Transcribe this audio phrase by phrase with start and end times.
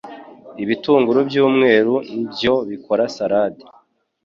[0.63, 3.63] Ibitunguru byumweru nbyo bikora salade